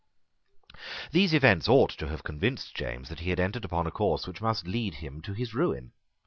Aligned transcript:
These 1.11 1.31
events 1.35 1.69
ought 1.69 1.91
to 1.99 2.07
have 2.07 2.23
convinced 2.23 2.73
James 2.73 3.07
that 3.09 3.19
he 3.19 3.29
had 3.29 3.39
entered 3.39 3.71
on 3.71 3.85
a 3.85 3.91
course 3.91 4.25
which 4.25 4.41
must 4.41 4.65
lead 4.65 4.95
him 4.95 5.21
to 5.21 5.33
his 5.33 5.53
ruin. 5.53 5.91